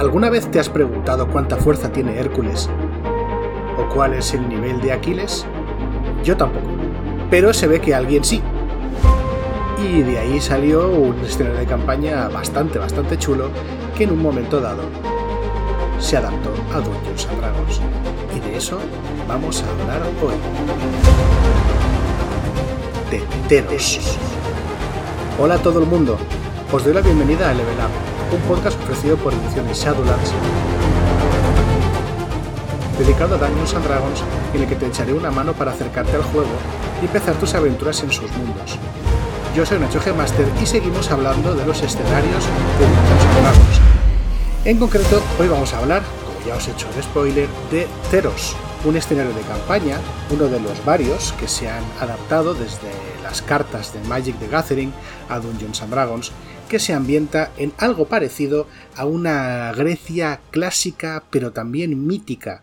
[0.00, 2.70] ¿Alguna vez te has preguntado cuánta fuerza tiene Hércules?
[3.76, 5.44] ¿O cuál es el nivel de Aquiles?
[6.24, 6.68] Yo tampoco.
[7.30, 8.40] Pero se ve que alguien sí.
[9.78, 13.50] Y de ahí salió un escenario de campaña bastante, bastante chulo
[13.94, 14.84] que en un momento dado
[15.98, 17.80] se adaptó a Dungeons and Dragons.
[18.34, 18.78] Y de eso
[19.28, 20.34] vamos a hablar hoy.
[23.10, 24.16] De Teros.
[25.38, 26.16] Hola a todo el mundo.
[26.72, 30.32] Os doy la bienvenida a Level Up, un podcast ofrecido por Ediciones Shadowlands
[32.98, 34.22] dedicado a Dungeons and Dragons
[34.54, 36.50] en el que te echaré una mano para acercarte al juego
[37.00, 38.76] y empezar tus aventuras en sus mundos.
[39.56, 42.44] Yo soy Nacho G Master y seguimos hablando de los escenarios
[42.78, 43.80] de Dungeons and Dragons.
[44.66, 48.54] En concreto, hoy vamos a hablar, como ya os he hecho el spoiler, de Teros,
[48.84, 49.96] un escenario de campaña,
[50.30, 52.90] uno de los varios que se han adaptado desde
[53.22, 54.92] las cartas de Magic the Gathering
[55.30, 56.32] a Dungeons and Dragons,
[56.70, 62.62] que se ambienta en algo parecido a una Grecia clásica pero también mítica,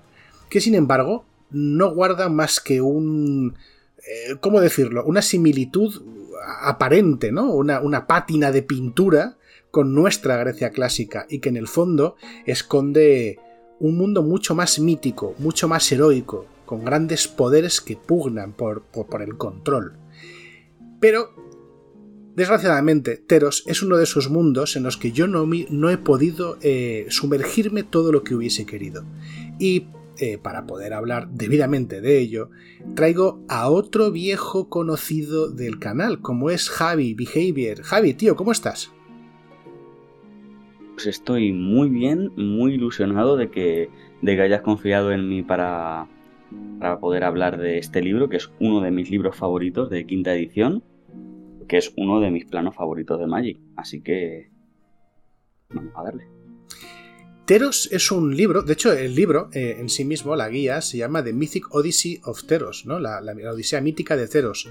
[0.50, 3.56] que sin embargo no guarda más que un...
[3.98, 5.04] Eh, ¿Cómo decirlo?
[5.06, 6.02] Una similitud
[6.62, 7.54] aparente, ¿no?
[7.54, 9.38] Una, pátina de pintura
[9.72, 13.39] con nuestra Grecia clásica y que en el fondo esconde
[13.80, 18.84] un mundo mucho más mítico, mucho más heroico, con grandes poderes que pugnan por,
[19.20, 19.98] el control.
[21.02, 21.47] Pero,
[22.38, 26.58] desgraciadamente, Teros es uno de esos mundos en los que yo no, no he podido
[26.62, 29.04] eh, sumergirme todo lo que hubiese querido.
[29.60, 29.88] Y
[30.20, 32.52] eh, para poder hablar debidamente de ello,
[32.94, 37.82] traigo a otro viejo conocido del canal, como es Javi Behavior.
[37.82, 38.94] Javi, tío, ¿cómo estás?
[40.94, 43.90] Pues estoy muy bien, muy ilusionado de que,
[44.22, 46.08] de que hayas confiado en mí para,
[46.80, 50.36] para poder hablar de este libro, que es uno de mis libros favoritos de quinta
[50.36, 50.84] edición,
[51.68, 53.60] que es uno de mis planos favoritos de Magic.
[53.76, 54.50] Así que...
[55.70, 56.38] Vamos a darle.
[57.48, 60.98] Teros es un libro, de hecho el libro eh, en sí mismo, la guía, se
[60.98, 63.00] llama The Mythic Odyssey of Teros, ¿no?
[63.00, 63.22] la,
[63.54, 64.70] Odisea mítica de Teros.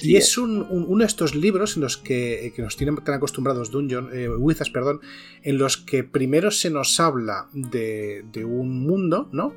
[0.00, 4.08] y es, uno de estos libros en los que, que nos tienen tan acostumbrados Dungeon,
[4.14, 5.02] eh, Wizards, perdón,
[5.42, 9.54] en los que primero se nos habla de, un mundo, ¿no?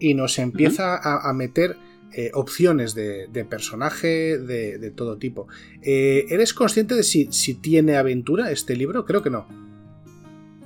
[0.00, 1.76] Y nos empieza a, meter
[2.12, 5.48] eh, opciones de, personaje de, todo tipo.
[5.82, 9.04] ¿Eres consciente de si, si tiene aventura este libro?
[9.04, 9.46] Creo que no.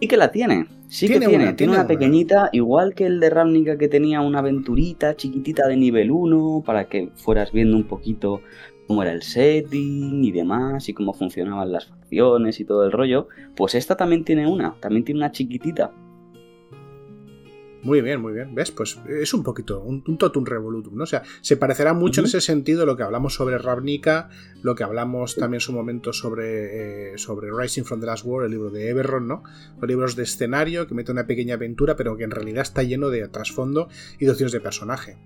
[0.03, 0.67] Sí que la tiene.
[0.89, 1.53] Sí que tiene.
[1.53, 6.11] tiene, una, pequeñita, igual que el de Ravnica que tenía una aventurita chiquitita de nivel
[6.11, 8.43] 1 para que fueras viendo un poquito
[8.89, 13.29] cómo era el setting y demás y cómo funcionaban las facciones y todo el rollo.
[13.55, 15.93] Pues esta también tiene una, también tiene una chiquitita
[17.83, 18.55] muy bien, muy bien.
[18.55, 18.71] ¿Ves?
[18.71, 21.05] Pues es un poquito, un, totum revolutum, ¿no?
[21.05, 24.31] O sea, se parecerá mucho en ese sentido lo que hablamos sobre Ravnica,
[24.63, 28.45] lo que hablamos también en su momento sobre, eh, sobre Rising from the Last War,
[28.45, 29.43] el libro de Eberron, ¿no?
[29.81, 33.11] Los libros de escenario que mete una pequeña aventura, pero que en realidad está lleno
[33.11, 33.89] de trasfondo
[34.19, 35.19] y de de personaje.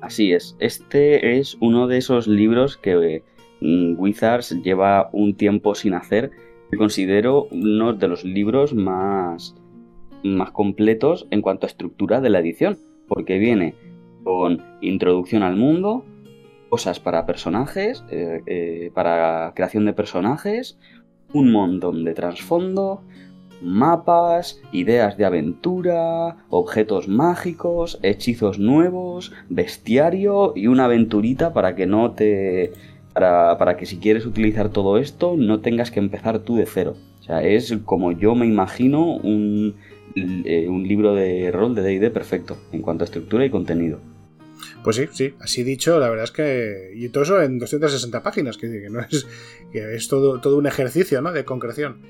[0.00, 0.56] Así es.
[0.58, 3.22] Este es uno de esos libros que
[3.60, 6.32] mm, Wizards lleva un tiempo sin hacer.
[6.70, 9.54] Que considero uno de los libros más
[10.22, 12.78] más completos en cuanto a estructura de la edición,
[13.08, 13.74] porque viene
[14.24, 16.04] con introducción al mundo,
[16.68, 20.78] cosas para personajes, eh, eh, para creación de personajes,
[21.32, 23.02] un montón de trasfondo,
[23.62, 32.12] mapas, ideas de aventura, objetos mágicos, hechizos nuevos, bestiario y una aventurita para que no
[32.12, 32.72] te...
[33.12, 36.94] Para, para que si quieres utilizar todo esto no tengas que empezar tú de cero.
[37.20, 39.76] O sea, es como yo me imagino un,
[40.14, 44.00] eh, un libro de rol de DD perfecto en cuanto a estructura y contenido.
[44.84, 46.92] Pues sí, sí, así dicho, la verdad es que.
[46.94, 49.26] Y todo eso en 260 páginas, que, no es,
[49.72, 51.32] que es todo, todo un ejercicio ¿no?
[51.32, 52.02] de concreción.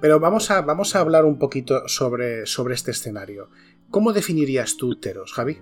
[0.00, 3.50] Pero vamos a, vamos a hablar un poquito sobre, sobre este escenario.
[3.90, 5.58] ¿Cómo definirías tú Teros, Javi?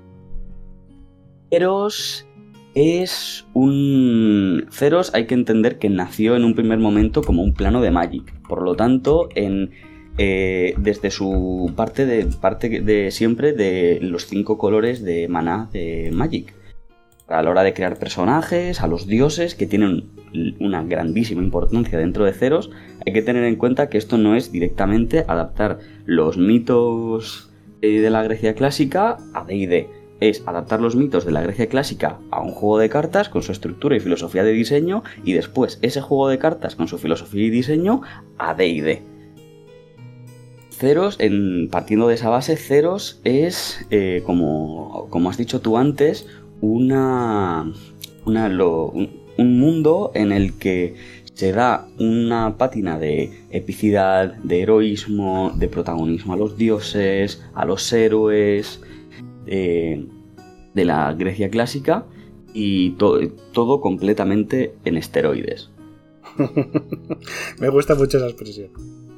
[1.50, 2.26] Teros
[2.74, 4.66] es un.
[4.70, 8.32] Ceros hay que entender que nació en un primer momento como un plano de Magic.
[8.48, 9.72] Por lo tanto, en
[10.22, 16.10] eh, desde su parte de, parte de siempre de los cinco colores de maná de
[16.12, 16.52] Magic.
[17.26, 20.10] A la hora de crear personajes, a los dioses, que tienen
[20.60, 22.70] una grandísima importancia dentro de Ceros,
[23.06, 27.50] hay que tener en cuenta que esto no es directamente adaptar los mitos
[27.80, 29.88] eh, de la Grecia clásica a D&D.
[30.20, 33.52] Es adaptar los mitos de la Grecia clásica a un juego de cartas con su
[33.52, 37.48] estructura y filosofía de diseño y después ese juego de cartas con su filosofía y
[37.48, 38.02] diseño
[38.36, 39.19] a D&D.
[40.80, 46.26] Ceros, en, partiendo de esa base, Ceros es, eh, como, como, has dicho tú antes,
[46.62, 47.70] una,
[48.24, 50.94] un, mundo en el que
[51.34, 57.92] se da una pátina de epicidad, de heroísmo, de protagonismo a los dioses, a los
[57.92, 58.80] héroes
[59.44, 60.08] de
[60.74, 62.06] la Grecia clásica
[62.54, 65.70] y todo completamente en esteroides.
[67.60, 69.09] Me gusta mucho esa expresión.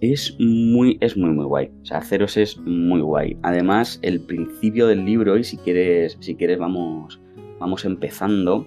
[0.00, 1.70] Es muy, es muy, muy guay.
[1.82, 3.36] O sea, Ceros es muy guay.
[3.42, 7.20] Además, el principio del libro, y si quieres, si quieres vamos,
[7.58, 8.66] vamos empezando,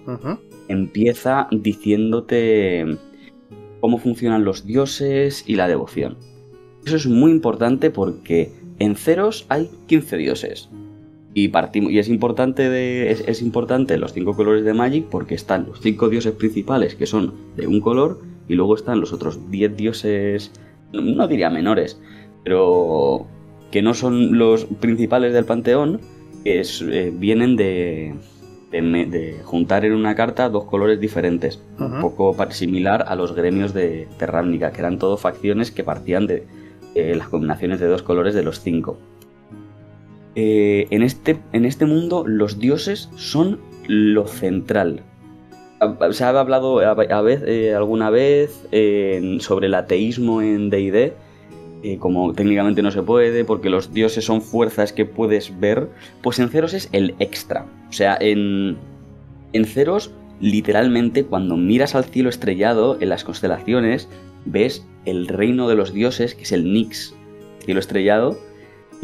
[0.68, 2.98] empieza diciéndote
[3.80, 6.16] cómo funcionan los dioses y la devoción.
[6.86, 10.68] Eso es muy importante porque en Ceros hay 15 dioses.
[11.36, 15.66] Y, partimos, y es, importante de, es, importante los cinco colores de Magic porque están
[15.66, 19.76] los cinco dioses principales que son de un color y luego están los otros 10
[19.76, 20.52] dioses,
[20.92, 22.00] no diría menores,
[22.44, 23.26] pero
[23.70, 26.00] que no son los principales del panteón,
[26.44, 28.14] que eh, vienen de,
[28.70, 34.08] de, juntar en una carta dos colores diferentes, un poco similar a los gremios de
[34.18, 36.46] Terramnica, que eran todo facciones que partían de
[36.94, 38.98] las combinaciones de dos colores de los cinco.
[40.36, 45.02] Eh, en, este, en este mundo los dioses son lo central.
[46.12, 46.96] Se ha hablado a,
[47.46, 48.66] eh, alguna vez
[49.40, 51.12] sobre el ateísmo en DD,
[51.84, 55.90] eh, como técnicamente no se puede, porque los dioses son fuerzas que puedes ver,
[56.22, 57.66] pues en Ceros es el extra.
[57.90, 58.78] O sea, en,
[59.52, 60.10] en Ceros,
[60.40, 64.08] literalmente, cuando miras al cielo estrellado, en las constelaciones,
[64.46, 67.14] ves el reino de los dioses, que es el Nix,
[67.66, 68.38] cielo estrellado,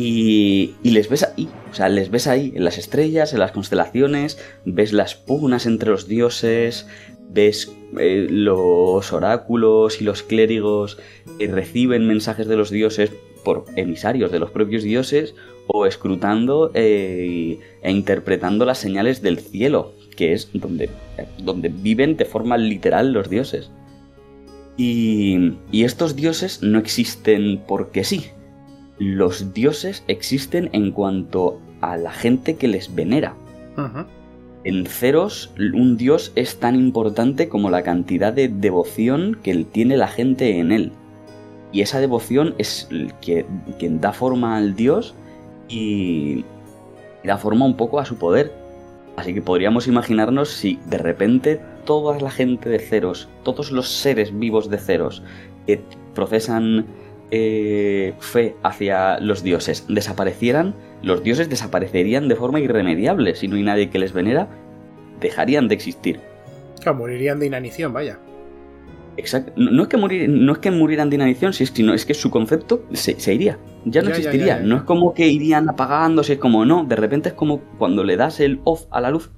[0.02, 4.38] y, les ves ahí, o sea, les ves ahí, en las estrellas, en las constelaciones,
[4.64, 6.86] ves las pugnas entre los dioses,
[7.28, 10.98] ves eh, los oráculos y los clérigos
[11.38, 13.12] que reciben mensajes de los dioses
[13.44, 15.34] por emisarios de los propios dioses
[15.66, 20.88] o escrutando eh, e interpretando las señales del cielo, que es donde,
[21.38, 23.70] donde viven de forma literal los dioses.
[24.76, 28.30] y estos dioses no existen porque sí,
[29.00, 33.34] los dioses existen en cuanto a la gente que les venera.
[34.62, 40.06] En Ceros, un dios es tan importante como la cantidad de devoción que tiene la
[40.06, 40.92] gente en él.
[41.72, 42.88] Y esa devoción es
[43.22, 43.46] que,
[43.78, 45.14] quien da forma al dios
[45.70, 46.44] y
[47.24, 48.52] da forma un poco a su poder.
[49.16, 54.38] Así que podríamos imaginarnos si de repente toda la gente de Ceros, todos los seres
[54.38, 55.22] vivos de Ceros,
[55.66, 55.80] que
[56.14, 56.84] procesan
[57.30, 63.34] eh, fe hacia los dioses desaparecieran, los dioses desaparecerían de forma irremediable.
[63.34, 64.48] Si no hay nadie que les venera,
[65.20, 66.20] dejarían de existir.
[66.80, 68.18] Claro, morirían de inanición, vaya.
[69.16, 69.52] Exacto.
[69.56, 72.84] No, es, que morir, no es que murieran de inanición, sino es que su concepto
[72.92, 73.58] se, iría.
[73.84, 74.60] Ya no existiría.
[74.60, 76.84] no es como que irían apagándose, es como no.
[76.84, 79.30] De repente es como cuando le das el off a la luz.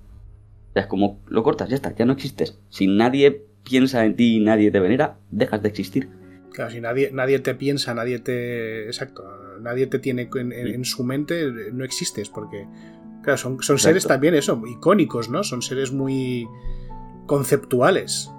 [0.75, 2.59] es como lo cortas, ya está, ya no existes.
[2.69, 6.22] Si nadie piensa en ti y nadie te venera, dejas de existir.
[6.53, 8.87] Claro, si nadie, nadie te piensa, nadie te.
[8.87, 9.25] Exacto,
[9.61, 12.67] nadie te tiene en, su mente, no existes, porque.
[13.23, 15.45] Claro, son, son seres también eso, icónicos, ¿no?
[15.45, 16.47] Son seres muy
[17.27, 18.31] conceptuales.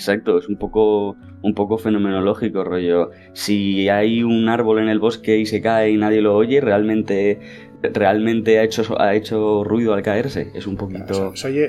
[0.00, 3.10] Exacto, es un poco, un poco fenomenológico, rollo.
[3.34, 7.38] Si hay un árbol en el bosque y se cae y nadie lo oye, realmente,
[7.82, 10.52] realmente ha, hecho, ha hecho ruido al caerse.
[10.54, 11.68] Es un poquito, soy,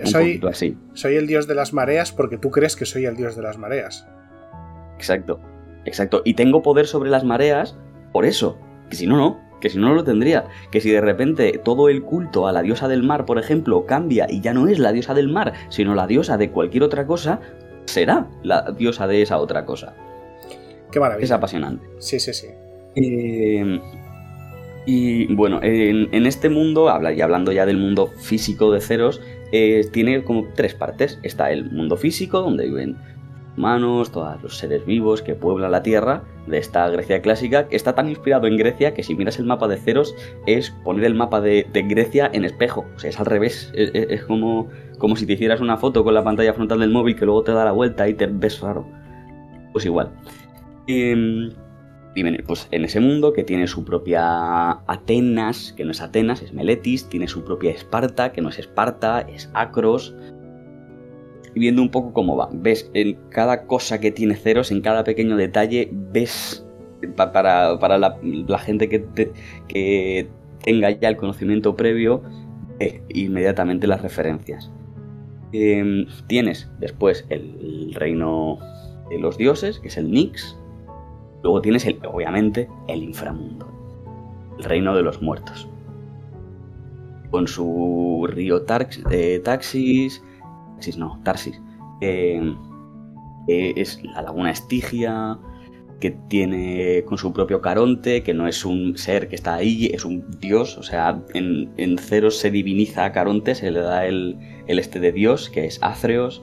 [0.50, 0.78] así.
[0.94, 3.58] Soy el dios de las mareas porque tú crees que soy el dios de las
[3.58, 4.08] mareas.
[5.02, 5.40] Exacto,
[5.84, 6.22] exacto.
[6.24, 7.76] Y tengo poder sobre las mareas
[8.12, 8.60] por eso.
[8.88, 9.40] Que si no, no.
[9.60, 10.46] Que si no, no lo tendría.
[10.70, 14.28] Que si de repente todo el culto a la diosa del mar, por ejemplo, cambia
[14.30, 17.40] y ya no es la diosa del mar, sino la diosa de cualquier otra cosa,
[17.86, 19.96] será la diosa de esa otra cosa.
[20.92, 21.26] Qué maravilla.
[21.26, 21.84] Es apasionante.
[21.98, 22.48] Sí, sí, sí.
[22.96, 23.82] Eh,
[24.86, 29.20] y bueno, en, este mundo, habla, y hablando ya del mundo físico de Ceros,
[29.52, 31.18] eh, tiene como tres partes.
[31.24, 32.98] Está el mundo físico, donde viven
[33.58, 37.94] humanos, todos los seres vivos que pueblan la Tierra de esta Grecia clásica, que está
[37.94, 40.16] tan inspirado en Grecia que si miras el mapa de Ceros
[40.48, 44.70] es poner el mapa de, Grecia en espejo, o sea, es al revés, es, como,
[44.98, 47.52] como si te hicieras una foto con la pantalla frontal del móvil que luego te
[47.52, 48.86] da la vuelta y te ves raro.
[49.74, 50.12] Pues igual.
[50.88, 51.52] Em,
[52.16, 56.54] y, pues en ese mundo que tiene su propia Atenas, que no es Atenas, es
[56.54, 60.14] Meletis, tiene su propia Esparta, que no es Esparta, es Acros,
[61.54, 62.50] y viendo un poco cómo va.
[62.52, 66.66] Ves en cada cosa que tiene ceros, en cada pequeño detalle, ves
[67.16, 69.06] para, la, gente que,
[69.68, 70.28] que,
[70.64, 72.22] tenga ya el conocimiento previo,
[73.10, 74.72] inmediatamente las referencias.
[75.54, 78.58] Em, tienes después el reino
[79.10, 80.58] de los dioses, que es el Nix.
[81.44, 83.68] Luego tienes, el, obviamente, el inframundo,
[84.58, 85.68] el reino de los muertos.
[87.30, 88.66] con su río
[89.10, 90.22] eh, Taxis,
[90.82, 91.62] Taxis no, Tarsis,
[93.48, 95.38] es la laguna Estigia,
[96.00, 100.04] que tiene con su propio Caronte, que no es un ser que está ahí, es
[100.04, 104.38] un dios, o sea, en, en Ceros se diviniza a Caronte, se le da el,
[104.66, 106.42] el este de dios, que es Atreos,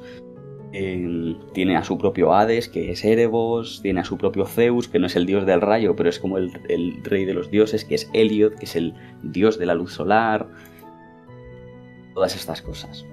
[0.71, 5.07] tiene a su propio Hades, que es Erebos, tiene a su propio Zeus, que no
[5.07, 6.53] es el dios del rayo, pero es como el,
[7.03, 10.49] rey de los dioses, que es Heliod, que es el dios de la luz solar,
[12.15, 13.07] todas estas cosas.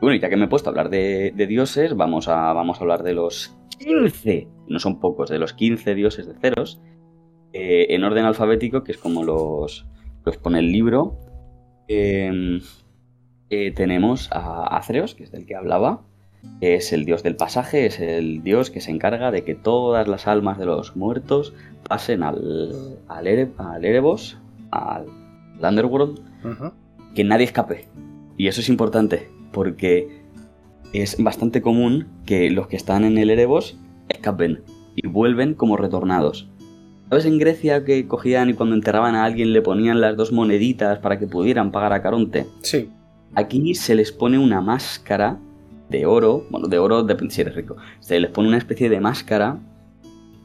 [0.00, 2.80] Bueno, y ya que me he puesto a hablar de, dioses, vamos a, vamos a
[2.80, 6.80] hablar de los 15, no son pocos, de los 15 dioses de Ceros,
[7.52, 9.86] eh, en orden alfabético, que es como los,
[10.24, 11.18] los pone el libro.
[11.86, 12.60] Em,
[13.50, 16.02] eh, tenemos a Acreos, que es del que hablaba,
[16.60, 20.26] es el dios del pasaje, es el dios que se encarga de que todas las
[20.26, 21.52] almas de los muertos
[21.86, 24.38] pasen al, al, Erebos,
[24.70, 25.06] al
[25.62, 26.20] Underworld,
[27.14, 27.86] que nadie escape.
[28.38, 30.20] Y eso es importante, porque
[30.92, 33.78] es bastante común que los que están en el Erebos
[34.08, 34.62] escapen
[34.96, 36.48] y vuelven como retornados.
[37.08, 40.98] ¿Sabes en Grecia que cogían y cuando enterraban a alguien le ponían las dos moneditas
[41.00, 42.46] para que pudieran pagar a Caronte?
[42.62, 42.88] Sí.
[43.34, 45.38] Aquí se les pone una máscara
[45.88, 49.00] de oro, bueno, de oro depende si eres rico, se les pone una especie de
[49.00, 49.58] máscara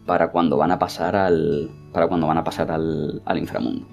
[0.07, 3.87] para cuando van a pasar al, para cuando van a pasar al, al inframundo.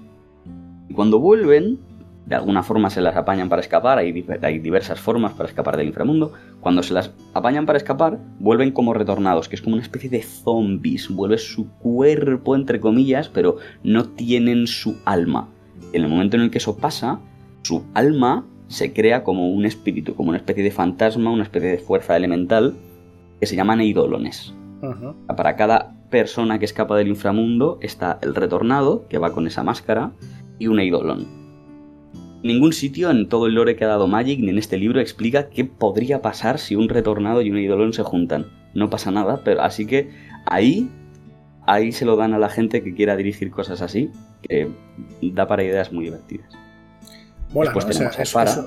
[0.89, 1.79] Y cuando vuelven,
[2.25, 5.87] de alguna forma se las apañan para escapar, hay, hay, diversas formas para escapar del
[5.87, 10.09] inframundo, cuando se las apañan para escapar, vuelven como retornados, que es como una especie
[10.09, 15.49] de zombies, vuelve su cuerpo, entre comillas, pero no tienen su alma.
[15.91, 17.19] En el momento en el que eso pasa,
[17.63, 21.77] su alma se crea como un espíritu, como una especie de fantasma, una especie de
[21.77, 22.73] fuerza elemental,
[23.39, 24.53] que se llaman eidolones.
[25.35, 30.11] Para cada persona que escapa del inframundo está el retornado, que va con esa máscara,
[30.59, 31.42] y un eidolon.
[32.43, 35.49] Ningún sitio en todo el lore que ha dado Magic ni en este libro explica
[35.49, 38.47] qué podría pasar si un retornado y un eidolon se juntan.
[38.73, 40.09] No pasa nada, pero así que
[40.45, 40.89] ahí,
[41.65, 44.09] ahí se lo dan a la gente que quiera dirigir cosas así,
[44.41, 44.67] que
[45.21, 46.53] da para ideas muy divertidas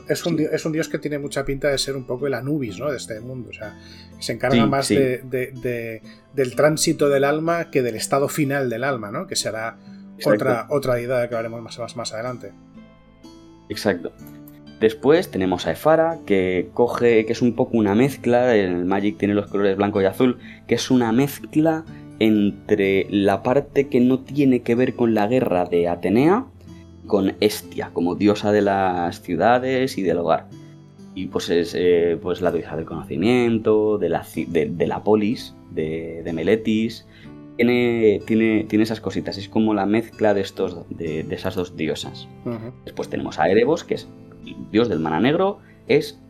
[0.09, 2.90] es, un, dios que tiene mucha pinta de ser un poco el Anubis ¿no?
[2.90, 3.50] de este mundo.
[3.50, 3.76] O sea,
[4.18, 6.00] se encarga más De,
[6.35, 9.26] del tránsito del alma que del estado final del alma, ¿no?
[9.26, 9.78] que será
[10.25, 12.52] otra, otra idea que hablaremos más, más, adelante.
[13.68, 14.12] Exacto.
[14.80, 19.32] Después tenemos a Efara, que coge, que es un poco una mezcla, el Magic tiene
[19.32, 21.85] los colores blanco y azul, que es una mezcla
[22.18, 26.46] entre la parte que no tiene que ver con la guerra de Atenea,
[27.06, 30.49] con Estia, como diosa de las ciudades y del hogar.
[31.14, 36.30] Y pues es eh, pues la diosa del conocimiento, de la, de, la polis, de,
[36.35, 37.06] Meletis.
[37.57, 42.29] Tiene, tiene, tiene, esas cositas, es como la mezcla de, estos, de, esas dos diosas.
[42.85, 44.09] Después tenemos a Erebos, que es
[44.45, 45.59] el dios del mana negro,
[45.89, 46.21] es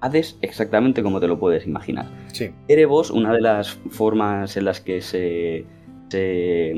[0.00, 2.06] Hades exactamente como te lo puedes imaginar.
[2.32, 2.50] Sí.
[2.66, 5.64] Erebos, una de las formas en las que se,
[6.08, 6.74] se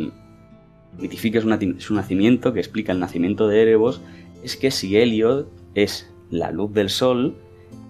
[0.99, 4.03] mitifica su nacimiento, que explica el nacimiento de Erebos,
[4.43, 7.37] es que si Heliod es la luz del sol,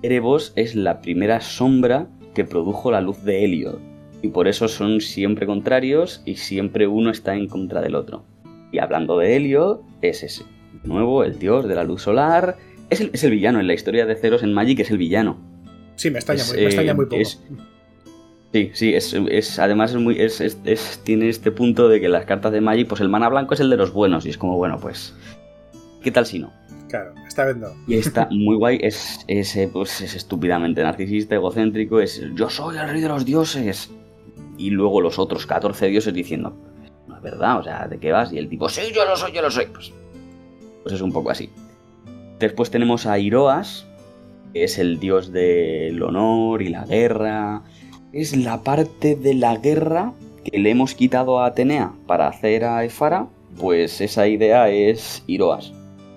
[0.03, 3.79] Erebos es la primera sombra que produjo la luz de Heliod.
[4.25, 8.25] Y por eso son siempre contrarios y siempre uno está en contra del otro.
[8.73, 10.45] Y hablando de Heliod, es ese.
[10.83, 12.57] De nuevo, el dios de la luz solar.
[12.89, 15.37] Es el, villano en la historia de Ceros en Magic, es el villano.
[15.97, 17.21] Sí, me extraña, muy, me extraña muy poco.
[18.55, 22.63] Sí, sí, es, además es muy, es, tiene este punto de que las cartas de
[22.63, 25.15] Magic, pues el mana blanco es el de los buenos y es como, bueno, pues,
[26.03, 26.51] ¿qué tal si no?
[26.89, 27.77] Claro, está viendo.
[27.87, 32.89] Y está muy guay, es, es, pues, es estúpidamente narcisista, egocéntrico, es yo soy el
[32.89, 33.91] rey de los dioses.
[34.57, 36.57] Y luego los otros 14 dioses diciendo,
[37.07, 38.33] no es verdad, o sea, ¿de qué vas?
[38.33, 39.67] Y el tipo, sí, yo lo soy, yo lo soy.
[39.67, 39.93] Pues,
[40.83, 41.51] pues es un poco así.
[42.39, 43.87] Después tenemos a Iroas,
[44.53, 47.63] que es el dios del honor y la guerra
[48.15, 50.13] es la parte de la guerra
[50.45, 53.27] que le hemos quitado a Atenea para hacer a Efara,
[53.59, 55.73] pues esa idea es Iroas.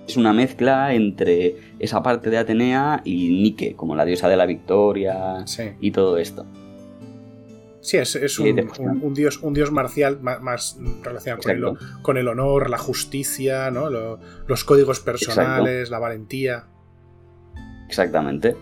[0.06, 4.46] Es una mezcla entre esa parte de Atenea y Nike, como la diosa de la
[4.46, 5.44] victoria
[5.80, 6.46] y todo esto.
[7.80, 13.88] Sí, es, un, dios, un dios marcial más, relacionado con el, honor, la justicia, ¿no?
[13.90, 16.66] los códigos personales, la valentía.
[17.86, 18.56] Exactamente.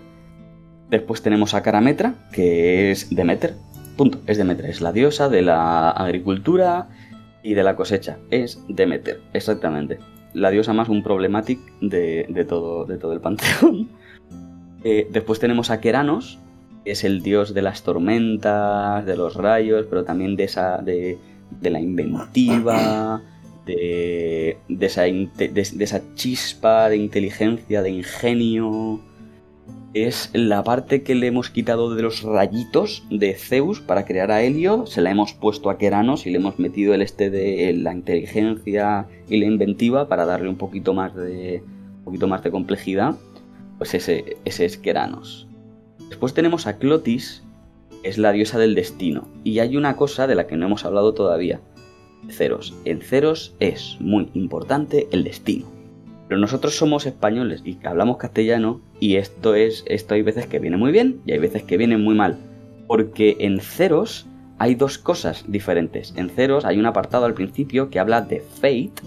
[0.90, 3.54] Después tenemos a Carametra, que es Demeter.
[3.96, 6.88] Punto, es Demeter, es la diosa de la agricultura
[7.42, 8.18] y de la cosecha.
[8.30, 9.98] Es Demeter, exactamente.
[10.34, 13.88] La diosa más un problematic de, todo, de todo el panteón.
[14.84, 16.38] Eh, después tenemos a Keranos,
[16.86, 20.78] es el dios de las tormentas, de los rayos, pero también de esa.
[20.78, 21.18] de,
[21.62, 23.22] la inventiva,
[23.66, 29.00] de, de, esa, de- de esa chispa de inteligencia, de ingenio.
[29.94, 34.42] Es la parte que le hemos quitado de los rayitos de Zeus para crear a
[34.42, 37.94] Helio, se la hemos puesto a Keranos y le hemos metido el este de la
[37.94, 41.62] inteligencia y la inventiva para darle un poquito más de,
[41.98, 43.16] un poquito más de complejidad.
[43.78, 45.45] Pues ese, ese es Keranos.
[46.08, 47.42] Después tenemos a Clotis,
[47.90, 49.28] que es la diosa del destino.
[49.44, 51.60] Y hay una cosa de la que no hemos hablado todavía.
[52.30, 52.74] Ceros.
[52.84, 55.66] En Ceros es muy importante el destino.
[56.28, 60.76] Pero nosotros somos españoles y hablamos castellano y esto es esto hay veces que viene
[60.76, 62.36] muy bien y hay veces que viene muy mal.
[62.88, 64.26] Porque en Ceros
[64.58, 66.14] hay dos cosas diferentes.
[66.16, 69.02] En Ceros hay un apartado al principio que habla de fate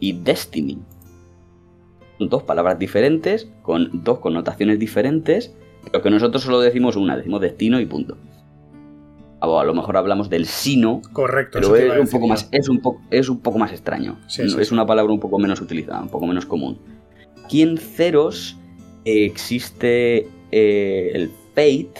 [0.00, 0.78] y destiny.
[2.18, 5.54] Son dos palabras diferentes, con dos connotaciones diferentes,
[5.90, 8.16] pero que nosotros solo decimos una, decimos destino y punto.
[9.40, 11.58] O a lo mejor hablamos del sino, Correcto.
[11.60, 14.18] pero es un poco más, es un poco, es un poco más extraño.
[14.26, 14.74] Sí, No, sí, es sí.
[14.74, 16.78] una palabra un poco menos utilizada, un poco menos común.
[17.44, 18.56] Aquí en Ceros
[19.04, 21.92] eh, existe eh, el fate,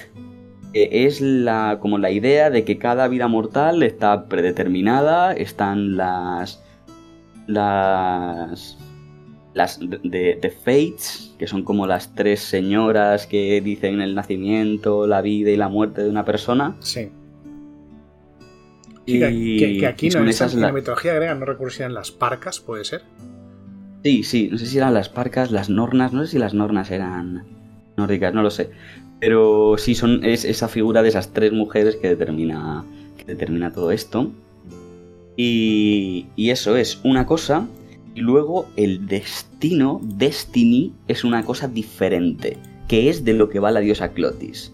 [0.73, 6.63] que es la, como la idea de que cada vida mortal está predeterminada, están las.
[7.47, 8.79] las.
[9.55, 15.23] Las de, de- fates, que son como las tres señoras que dicen el nacimiento, la
[15.23, 16.77] vida y la muerte de una persona.
[16.81, 17.09] Sí.
[19.07, 21.83] Y- que- que aquí no en, esas en la- la mitología griega no recuerdo si
[21.83, 23.03] eran las parcas, puede ser.
[24.03, 26.91] Sí, sí, no sé si eran las parcas, las nornas, no sé si las nornas
[26.91, 27.45] eran
[27.97, 28.71] nórdicas, no lo sé.
[29.21, 32.85] Pero sí, son, es esa figura de esas tres mujeres que determina,
[33.17, 34.31] que determina todo esto.
[35.37, 37.67] Y, y eso es una cosa.
[38.15, 42.57] Y luego el destino, destiny, es una cosa diferente,
[42.87, 44.73] que es de lo que va la diosa Clotis.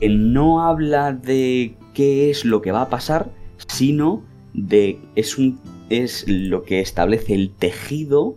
[0.00, 3.30] Que no habla de qué es lo que va a pasar,
[3.66, 8.36] sino de es un es lo que establece el tejido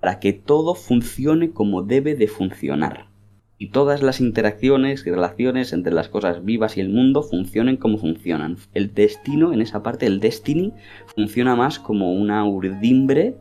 [0.00, 3.08] para que todo funcione como debe de funcionar.
[3.56, 7.98] Y todas las interacciones y relaciones entre las cosas vivas y el mundo funcionen como
[7.98, 8.58] funcionan.
[8.74, 10.72] El destino, en esa parte, el destiny,
[11.16, 13.36] funciona más como una urdimbre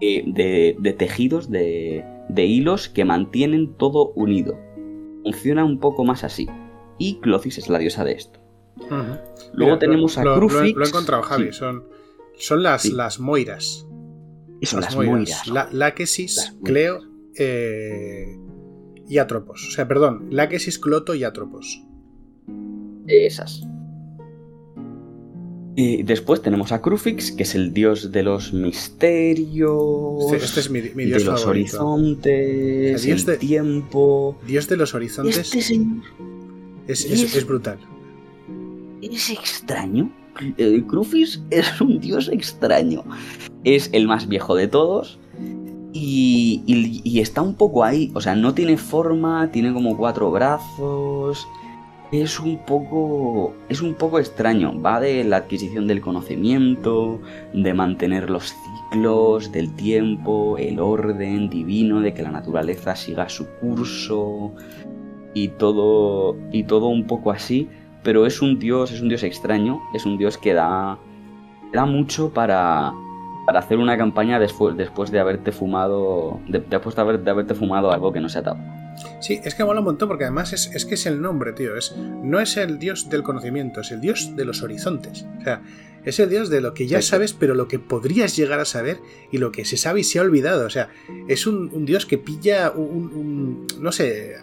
[0.00, 4.58] eh, de, de tejidos, de, de hilos que mantienen todo unido.
[5.24, 6.48] Funciona un poco más así.
[6.98, 8.40] Y Clotis es la diosa de esto.
[8.88, 9.16] Luego
[9.54, 10.76] Mira, tenemos a lo, Crufix.
[10.76, 11.46] Lo he encontrado, Javi.
[11.46, 11.52] Sí.
[11.52, 11.84] Son,
[12.36, 12.92] son las, Sí.
[12.92, 13.86] las moiras.
[14.60, 15.46] Eso, las moiras.
[15.48, 16.58] La, Láquesis, moiras.
[16.64, 17.00] Cleo
[17.36, 18.36] eh,
[19.08, 19.66] y Atropos.
[19.68, 21.82] O sea, perdón, Láquesis, Cloto y Atropos.
[23.06, 23.66] Esas.
[25.76, 30.70] Y después tenemos a Crufix, que es el dios de los misterios, Este, este es
[30.70, 31.76] mi, mi de dios los favorito.
[31.86, 34.36] horizontes, El dios el de- tiempo.
[34.46, 36.02] Dios de los horizontes Este señor
[36.88, 37.78] es, es- es- es brutal.
[39.00, 40.10] es extraño.
[40.58, 43.04] Eh, Crufix es un dios extraño.
[43.64, 45.18] Es el más viejo de todos.
[45.92, 48.10] Y, y- y está un poco ahí.
[48.14, 51.46] O sea, no tiene forma, tiene como cuatro brazos.
[52.12, 53.54] Es un poco.
[53.68, 54.80] Es un poco extraño.
[54.80, 57.20] Va de la adquisición del conocimiento,
[57.52, 58.52] de mantener los
[58.90, 64.52] ciclos del tiempo, el orden divino, de que la naturaleza siga su curso.
[65.34, 66.36] Y todo.
[66.50, 67.68] Y todo un poco así.
[68.02, 69.80] Pero es un dios, es un dios extraño.
[69.94, 70.98] Es un dios que da.
[71.72, 72.92] Da mucho para.
[73.46, 76.40] Para hacer una campaña después, después de haberte fumado.
[76.48, 78.79] de- después de, haber- de haberte fumado algo que no sea tabaco.
[79.20, 81.76] Sí, es que mola un montón porque además es, es que es el nombre, tío.
[81.76, 85.26] Es, no es el dios del conocimiento, es el dios de los horizontes.
[85.40, 85.62] O sea,
[86.04, 88.98] es el dios de lo que ya sabes, pero lo que podrías llegar a saber
[89.30, 90.66] y lo que se sabe y se ha olvidado.
[90.66, 90.88] O sea,
[91.28, 94.34] es un, un dios que pilla un, un- no sé,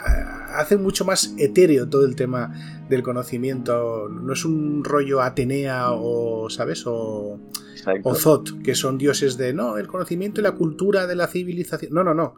[0.55, 2.53] hace mucho más etéreo todo el tema
[2.89, 4.07] del conocimiento.
[4.09, 6.83] No es un rollo Atenea o, ¿sabes?
[6.85, 7.39] O,
[8.03, 11.91] o Zot, que son dioses de, no, el conocimiento y la cultura de la civilización.
[11.93, 12.35] No, no, no.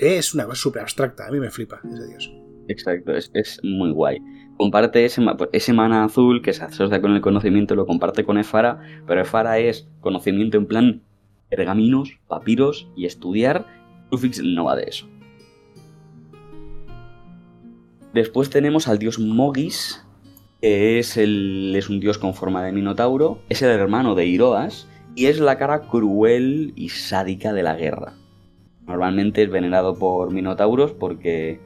[0.00, 1.26] Es una cosa súper abstracta.
[1.26, 2.32] A mí me flipa ese dios.
[2.68, 4.18] Exacto, es, muy guay.
[4.56, 8.80] Comparte ese, pues, mana azul que se asocia con el conocimiento, lo comparte con Efara,
[9.06, 11.02] pero Efara es conocimiento en plan
[11.50, 13.66] pergaminos, papiros y estudiar.
[14.08, 15.06] Crufix no va de eso.
[18.14, 20.02] Después tenemos al dios Mogis,
[20.62, 25.26] que es, es un dios con forma de minotauro, es el hermano de Iroas y
[25.26, 28.14] es la cara cruel y sádica de la guerra.
[28.90, 31.60] Normalmente es venerado por minotauros porque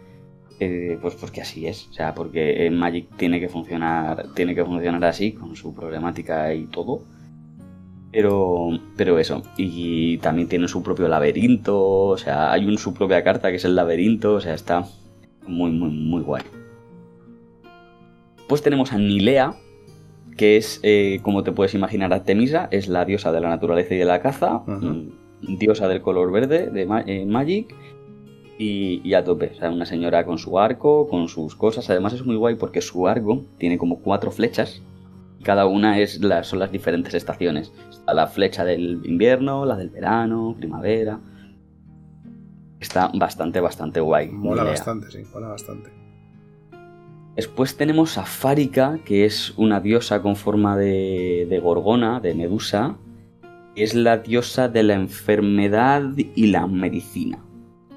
[0.61, 4.63] eh, pues porque así es, o sea, porque en Magic tiene que funcionar, tiene que
[4.63, 7.01] funcionar así con su problemática y todo.
[8.13, 13.25] Pero, pero eso, y también tiene su propio laberinto, o sea, hay un, su propia
[13.25, 14.85] carta que es el laberinto, o sea, está
[15.49, 16.45] muy, muy, muy guay.
[18.47, 19.55] Pues tenemos a Nilea,
[20.37, 23.99] que es, eh, como te puedes imaginar, Artemisa, es la diosa de la naturaleza y
[23.99, 24.63] de la caza,
[25.49, 27.75] diosa del color verde de Ma- eh, Magic,
[28.59, 32.13] y, y a tope, o sea, una señora con su arco, con sus cosas, además
[32.13, 34.81] es muy guay porque su arco tiene como cuatro flechas,
[35.41, 37.73] y cada una es las, son las diferentes estaciones.
[37.91, 41.19] Está la flecha del invierno, la del verano, primavera.
[42.79, 44.29] Está bastante, bastante guay.
[44.29, 45.91] Mola bastante, sí, mola bastante.
[47.35, 52.97] Después tenemos a Fárica, que es una diosa con forma de, de gorgona, de medusa.
[53.77, 57.45] Es la diosa de la enfermedad y la medicina.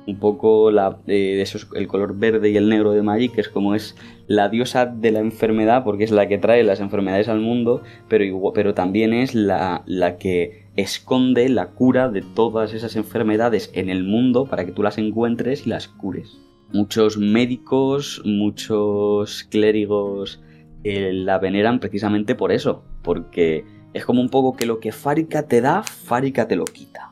[0.07, 0.71] Un poco
[1.07, 4.85] eh, el color verde y el negro de Magic, que es como es la diosa
[4.85, 9.13] de la enfermedad, porque es la que trae las enfermedades al mundo, pero, pero también
[9.13, 14.65] es la, la que esconde la cura de todas esas enfermedades en el mundo para
[14.65, 16.39] que tú las encuentres y las cures.
[16.71, 20.41] Muchos médicos, muchos clérigos
[20.83, 23.65] eh, la veneran precisamente por eso, porque
[23.97, 27.11] es como un poco que lo que Fárica te da, Fárica te lo quita.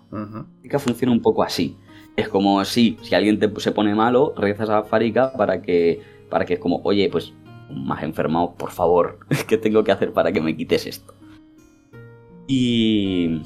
[0.58, 1.76] Fárica funciona un poco así.
[2.16, 6.46] Es como si, si alguien te, se pone malo, rezas a Fárica para que, para
[6.46, 7.34] que es como, oye, pues
[7.70, 11.14] más enfermado, por favor, ¿qué tengo que hacer para que me quites esto?
[12.48, 13.42] Y,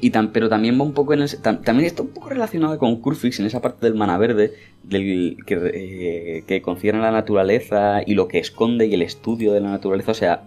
[0.00, 2.76] y tan, pero también va un poco en el, tam- también está un poco relacionado
[2.78, 4.52] con Curfix en esa parte del mana verde
[4.82, 9.52] del, que, eh, que concierne a la naturaleza y lo que esconde y el estudio
[9.52, 10.10] de la naturaleza.
[10.10, 10.42] O sea,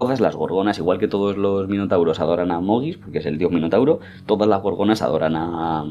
[0.00, 3.52] todas las gorgonas, igual que todos los minotauros adoran a Mogis, porque es el dios
[3.52, 5.84] minotauro, todas las gorgonas adoran a,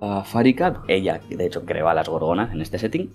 [0.00, 0.82] a Farika.
[0.88, 3.10] Ella, de hecho, creó las gorgonas en este setting.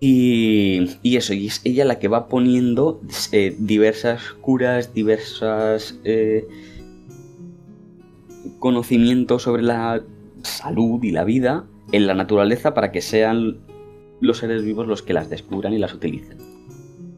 [0.00, 3.00] Y, y eso, y es ella la que va poniendo
[3.32, 6.46] eh, diversas curas, diversas eh,
[8.58, 10.02] conocimientos sobre la
[10.42, 13.56] salud y la vida en la naturaleza para que sean
[14.20, 16.53] los seres vivos los que las descubran y las utilicen.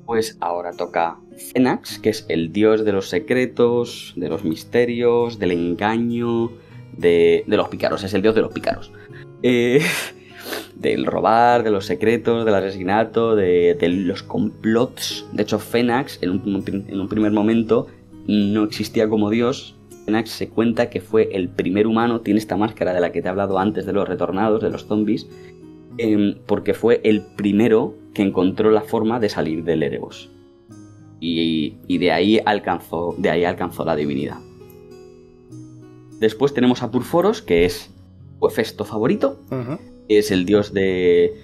[0.07, 1.19] Pues ahora toca
[1.53, 6.53] Fenax, que es el dios de los secretos, de los misterios, del engaño,
[6.97, 8.93] de, de los pícaros, es el dios de los pícaros.
[9.43, 9.81] Eh,
[10.77, 15.27] del robar, de los secretos, del asesinato, de, de los complots.
[15.33, 17.89] De hecho, Fenax, en un, en un primer momento,
[18.27, 19.77] no existía como dios.
[20.05, 23.27] Fenax se cuenta que fue el primer humano, tiene esta máscara de la que te
[23.27, 25.27] he hablado antes de los retornados, de los zombies,
[25.99, 30.31] em, porque fue el primero que encontró la forma de salir del Erebos.
[31.21, 34.39] Y, y de, ahí alcanzó, de ahí alcanzó la divinidad.
[36.21, 37.91] Después tenemos a Purforos, que es
[38.41, 39.41] tu Hefesto favorito,
[40.09, 41.35] es el dios de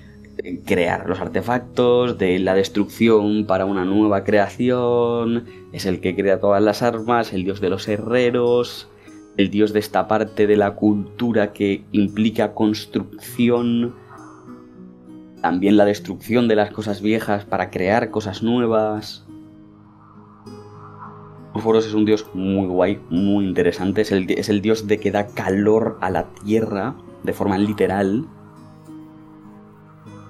[0.65, 6.63] crear los artefactos, de la destrucción para una nueva creación, es el que crea todas
[6.63, 8.89] las armas, el dios de los herreros,
[9.37, 13.95] el dios de esta parte de la cultura que implica construcción,
[15.43, 19.27] también la destrucción de las cosas viejas para crear cosas nuevas.
[21.53, 24.99] Purforos es un dios muy guay, muy interesante, es el, di- es el dios de
[24.99, 28.27] que da calor a la tierra de forma literal.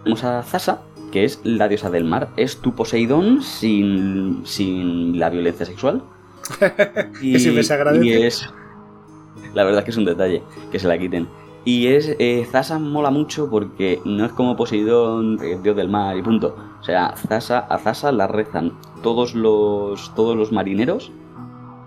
[0.02, 2.30] Tenemos a Zasa, que es la diosa del mar.
[2.36, 6.02] Es tu Poseidón sin, sin la violencia sexual.
[7.20, 8.04] Que siempre se agradece.
[8.04, 8.48] y es.
[9.54, 11.28] La verdad es que es un detalle que se la quiten.
[11.64, 12.16] Y es.
[12.18, 16.56] Eh, Zasa mola mucho porque no es como Poseidón, eh, dios del mar y punto.
[16.80, 18.72] O sea, Zasa, a Zasa la rezan
[19.02, 21.12] todos los, todos los marineros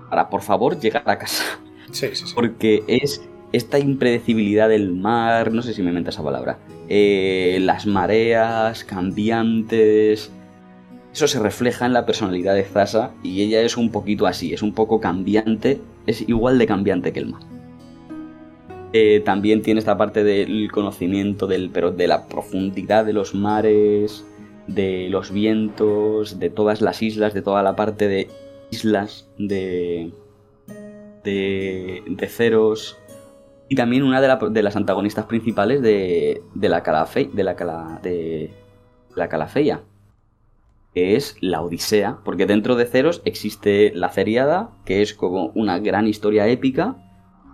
[0.10, 1.44] para por favor llegar a casa.
[1.92, 2.34] Sí, sí, sí.
[2.36, 6.60] Porque es esta impredecibilidad del mar, no sé si me inventa esa palabra,
[6.90, 10.32] eh, las mareas cambiantes,
[11.14, 14.62] eso se refleja en la personalidad de Zasa y ella es un poquito así, es
[14.62, 17.42] un poco cambiante, es igual de cambiante que el mar.
[18.98, 24.26] Eh, también tiene esta parte del conocimiento del, pero de la profundidad de los mares,
[24.68, 28.30] de los vientos, de todas las islas, de toda la parte de
[28.72, 30.12] islas de,
[31.26, 32.98] de, de Ceros.
[33.68, 37.58] Y también una de, la- de las antagonistas principales de, de la Calafe, de la,
[37.58, 38.52] Cala- de
[39.14, 39.82] la Calafeia,
[40.94, 45.80] que es la Odisea, porque dentro de Ceros existe la Ceriada, que es como una
[45.80, 46.96] gran historia épica,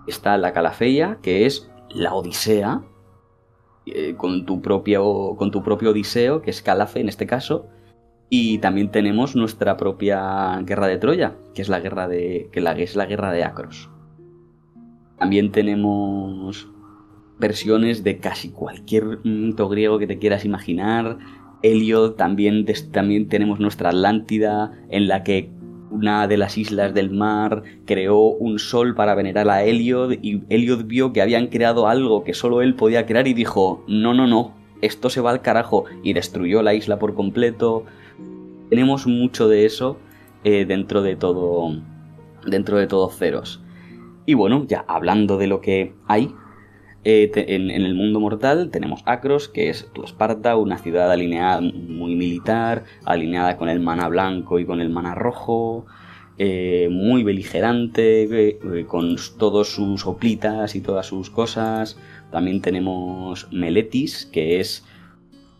[0.08, 2.82] está la Calafeia, que es la Odisea,
[3.86, 7.68] eh, con, tu propio, con tu propio Odiseo, que es Calafe en este caso,
[8.30, 12.50] y también tenemos nuestra propia guerra de Troya, que es la guerra de.
[12.52, 13.90] que la, es la guerra de Acros.
[15.18, 16.70] También tenemos
[17.40, 21.18] versiones de casi cualquier mito griego que te quieras imaginar.
[21.62, 25.52] Heliod, también, también tenemos nuestra Atlántida, en la que
[25.92, 30.86] una de las islas del mar creó un sol para venerar a Heliod, y Heliod
[30.86, 34.54] vio que habían creado algo que solo él podía crear y dijo: No, no, no,
[34.82, 37.86] esto se va al carajo, y destruyó la isla por completo.
[38.70, 39.98] tenemos mucho de eso
[40.44, 41.76] eh, dentro de todo.
[42.46, 43.62] Dentro de todo Ceros.
[44.26, 46.34] Y bueno, ya hablando de lo que hay,
[47.04, 52.16] eh, en, el mundo mortal tenemos Acros, que es tu Esparta, una ciudad alineada muy
[52.16, 55.86] militar, alineada con el mana blanco y con el mana rojo,
[56.38, 61.98] eh, muy beligerante, con todos sus oplitas y todas sus cosas.
[62.32, 64.86] También tenemos Meletis, que es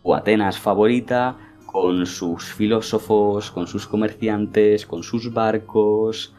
[0.02, 6.34] tu Atenas favorita, con sus filósofos, con sus comerciantes, con sus barcos,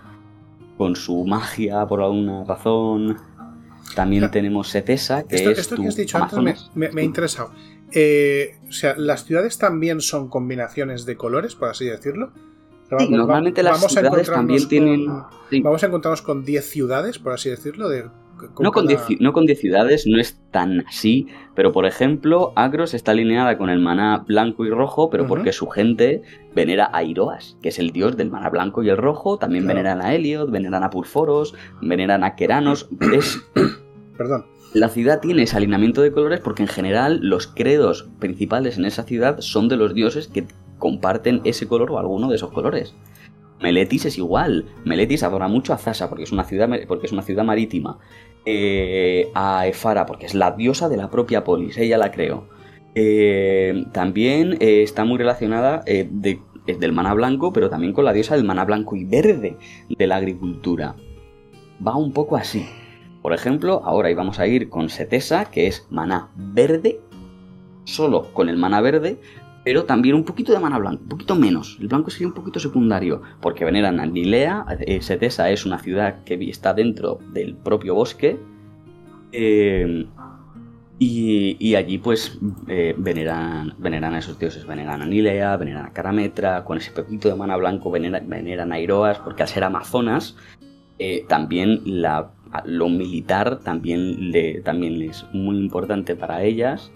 [0.78, 3.18] con su magia por alguna razón.
[3.96, 7.52] También tenemos Cetesa, que esto, es esto que has dicho antes me, ha interesado.
[7.92, 12.32] Eh, o sea, ¿las ciudades también son combinaciones de colores, por así decirlo?
[12.98, 15.08] Sí, normalmente las ciudades también tienen...
[15.62, 18.06] Vamos a encontrarnos con 10 ciudades, por así decirlo, de
[18.60, 23.70] no, con 10 ciudades, no es tan así, pero por ejemplo, Agros está alineada con
[23.70, 26.22] el maná blanco y rojo, pero porque su gente
[26.54, 30.02] venera a Iroas, que es el dios del maná blanco y el rojo, también veneran
[30.02, 33.42] a Heliod, veneran a Purforos, veneran a Keranos, es...
[34.18, 34.46] Perdón.
[34.74, 39.04] La ciudad tiene ese alineamiento de colores porque en general los credos principales en esa
[39.04, 40.46] ciudad son de los dioses que
[40.80, 42.96] comparten ese color o alguno de esos colores.
[43.62, 44.66] Meletis es igual.
[44.84, 48.00] Meletis adora mucho a Zasa porque es una ciudad, porque es una ciudad marítima.
[48.46, 52.50] Eh, a Efara porque es la diosa de la propia polis, ella la creó.
[52.94, 58.44] Eh, también eh, está muy relacionada del maná blanco, pero también con la diosa del
[58.44, 60.96] maná blanco y verde de la agricultura.
[61.86, 62.66] Va un poco así.
[63.24, 67.00] Por ejemplo, ahora íbamos a ir con Setesa, que es maná verde,
[67.86, 69.18] solo con el maná verde,
[69.64, 71.78] pero también un poquito de mana blanco, un poquito menos.
[71.80, 76.26] El blanco sería un poquito secundario, porque veneran a Nilea, eh, Setesa es una ciudad
[76.26, 78.38] que está dentro del propio bosque,
[79.32, 80.06] eh,
[81.00, 86.66] y, allí pues eh, veneran, veneran a esos dioses, veneran a Nilea, veneran a Carametra,
[86.66, 90.36] con ese poquito de mana blanco veneran, a Iroas, porque al ser amazonas,
[91.28, 92.32] también la,
[92.66, 96.92] lo militar también, le, también es muy importante para ellas.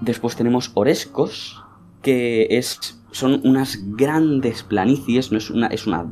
[0.00, 1.62] Después tenemos Orescos,
[2.02, 6.06] que es, son unas grandes planicies, no es una, es una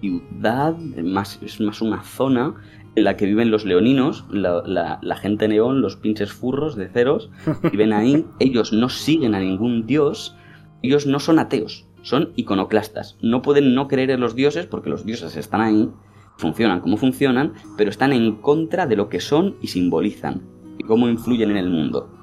[0.00, 2.54] ciudad, más, es más una zona
[2.96, 7.30] en la que viven los leoninos, la, gente neón, los pinches furros de ceros,
[7.72, 10.36] viven ahí, ellos no siguen a ningún dios,
[10.82, 15.04] ellos no son ateos, son iconoclastas, no pueden no creer en los dioses porque los
[15.04, 15.90] dioses están ahí,
[16.36, 20.42] funcionan como funcionan, pero están en contra de lo que son y simbolizan,
[20.78, 22.14] y cómo influyen en el mundo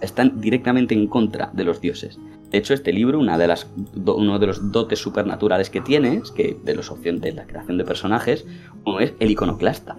[0.00, 2.18] están directamente en contra de los dioses.
[2.50, 6.30] De hecho, este libro, una de las, uno de los dotes supernaturales que tiene, es
[6.30, 8.46] que de los opciones de la creación de personajes,
[8.84, 9.96] uno es el iconoclasta.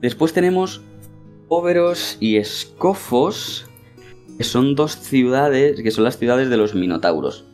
[0.00, 0.80] Después tenemos
[1.48, 3.66] Óveros y Escofos,
[4.36, 7.44] que son dos ciudades, que son las ciudades de los Minotauros.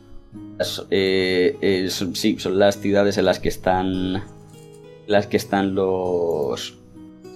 [0.89, 4.23] Eh, sí, son las ciudades en las que están.
[5.07, 6.79] Las que están los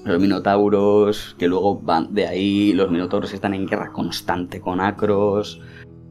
[0.06, 5.62] los minotauros, que luego van de ahí, los minotauros están en guerra constante con acros,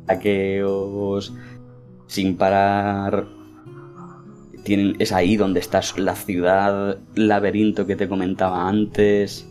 [0.06, 1.32] aqueos,
[2.06, 3.26] sin parar.
[4.64, 9.48] Es ahí donde está la ciudad, laberinto que te comentaba antes.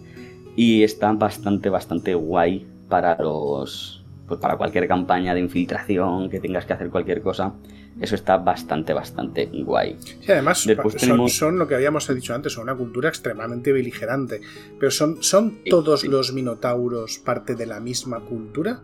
[0.56, 3.97] Y está bastante, bastante guay para los.
[4.28, 7.54] Pues para cualquier campaña de infiltración, que tengas que hacer cualquier cosa.
[8.00, 9.98] Eso está bastante, bastante guay.
[10.02, 10.68] Sí, además
[11.28, 14.42] son, lo que habíamos dicho antes, son una cultura extremadamente beligerante.
[14.80, 18.82] Pero ¿son, son todos los minotauros parte de la misma cultura?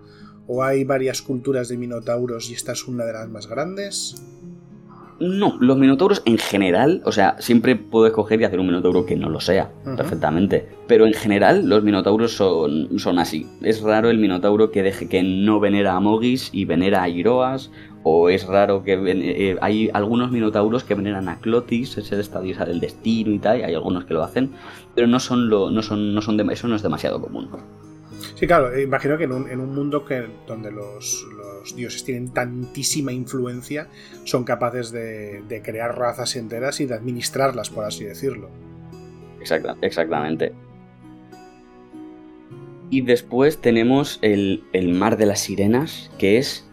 [0.47, 4.15] ¿O hay varias culturas de minotauros y esta es una de las más grandes?
[5.19, 9.15] No, los minotauros en general, o sea, siempre puedo escoger y hacer un minotauro que
[9.15, 10.67] no lo sea, perfectamente.
[10.88, 13.47] Pero en general, los minotauros son, son así.
[13.62, 17.71] Es raro el minotauro que deje que no venera a Mogis y venera a Iroas,
[18.04, 22.65] o es raro que eh, hay algunos minotauros que veneran a Clotis, de esta diosa
[22.65, 24.52] del destino y tal, y hay algunos que lo hacen,
[24.93, 27.49] pero no son lo, no son, no son eso no es demasiado común.
[28.36, 31.25] Sí, claro, eh, imagino que en un, en un mundo que, donde los,
[31.75, 33.88] dioses tienen tantísima influencia,
[34.25, 38.49] son capaces de, crear razas enteras y de administrarlas, por así decirlo.
[39.81, 40.53] exactamente.
[42.89, 46.67] Y después tenemos el, el mar de las sirenas, que es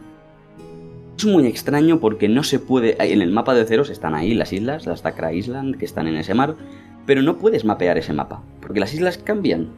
[1.21, 2.97] es muy extraño porque no se puede.
[2.99, 6.17] En el mapa de ceros están ahí las islas, las Dakra Island, que están en
[6.17, 6.57] ese mar,
[7.05, 9.69] pero no puedes mapear ese mapa, porque las islas cambian.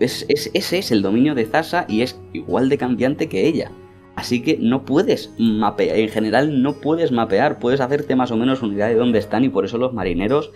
[0.00, 3.70] Es, ese es el dominio de Zasa y es igual de cambiante que ella.
[4.16, 8.60] Así que no puedes mapear, en general no puedes mapear, puedes hacerte más o menos
[8.60, 10.52] una idea de dónde están y por eso los marineros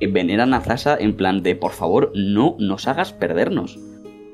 [0.00, 3.78] veneran a Zasa en plan de por favor no nos hagas perdernos,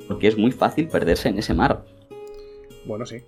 [0.08, 1.84] porque es muy fácil perderse en ese mar.
[2.84, 3.18] Bueno, sí.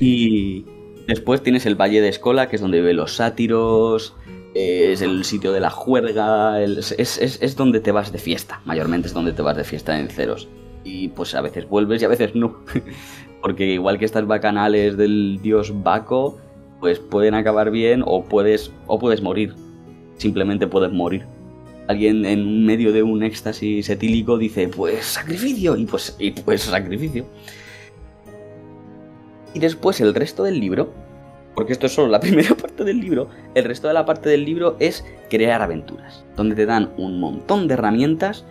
[0.00, 0.64] Y
[1.06, 4.16] después tienes el Valle de Escola, que es donde viven los sátiros,
[4.54, 9.14] es el sitio de la juerga, es, es, donde te vas de fiesta, mayormente es
[9.14, 10.48] donde te vas de fiesta en ceros.
[10.84, 12.60] Y pues a veces vuelves y a veces no.
[13.42, 16.38] Porque igual que estas bacanales del dios Baco,
[16.80, 19.54] pues pueden acabar bien o puedes, o puedes morir.
[20.16, 21.26] Simplemente puedes morir.
[21.88, 27.26] Alguien en medio de un éxtasis etílico dice, pues sacrificio, y pues, y pues sacrificio.
[29.54, 30.92] Y después el resto del libro,
[31.58, 34.44] porque esto es solo la primera parte del libro, el resto de la parte del
[34.44, 38.44] libro es crear aventuras, donde te dan un montón de herramientas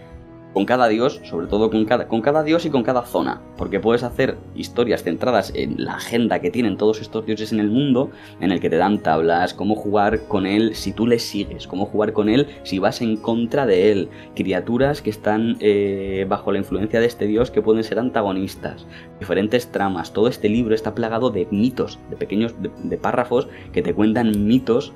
[0.54, 3.80] con cada dios, sobre todo con cada, con cada dios y con cada zona, porque
[3.80, 8.10] puedes hacer historias centradas en la agenda que tienen todos estos dioses en el mundo,
[8.40, 11.86] en el que te dan tablas, cómo jugar con él si tú le sigues, cómo
[11.86, 16.60] jugar con él si vas en contra de él, criaturas que están eh, bajo la
[16.60, 18.88] influencia de este dios que pueden ser antagonistas,
[19.20, 23.94] diferentes tramas, todo este libro está plagado de mitos, de pequeños, de, párrafos que te
[23.94, 24.94] cuentan mitos,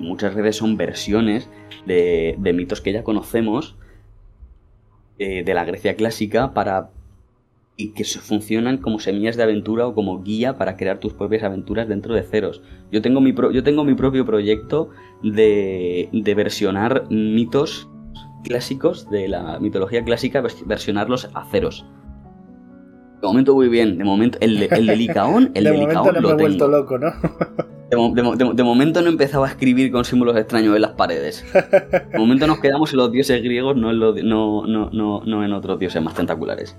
[0.00, 1.48] muchas veces son versiones
[1.86, 3.76] de, de mitos que ya conocemos,
[5.18, 6.90] eh, de la Grecia clásica para
[7.80, 11.88] y que funcionan como semillas de aventura o como guía para crear tus propias aventuras
[11.88, 12.60] dentro de ceros.
[12.90, 14.90] Yo tengo mi, yo tengo mi propio proyecto
[15.22, 17.88] de, de versionar mitos
[18.42, 21.86] clásicos de la mitología clásica, versionarlos a ceros.
[23.22, 26.28] De momento muy bien, de momento el, el de Licaón, el de, momento no me
[26.30, 27.12] he vuelto loco, ¿no?
[27.90, 31.44] De, momento no empezaba a escribir con símbolos extraños en las paredes.
[32.12, 36.76] De momento nos quedamos en los dioses griegos, no en, otros dioses más tentaculares.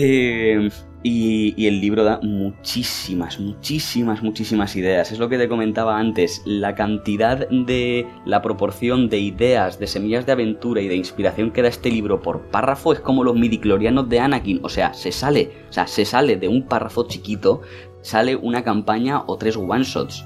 [0.00, 0.70] Eh,
[1.02, 5.12] y, el libro da muchísimas, muchísimas, muchísimas ideas.
[5.12, 6.42] Es lo que te comentaba antes.
[6.44, 8.06] La cantidad de.
[8.24, 12.20] la proporción de ideas, de semillas de aventura y de inspiración que da este libro
[12.20, 14.60] por párrafo es como los midiclorianos de Anakin.
[14.62, 15.50] O sea, se sale.
[15.68, 17.62] O sea, se sale de un párrafo chiquito
[18.02, 20.24] sale una campaña o tres one-shots.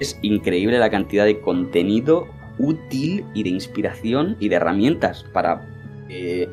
[0.00, 2.26] Es increíble la cantidad de contenido
[2.58, 5.68] útil y de inspiración y de herramientas para
[6.08, 6.48] eh,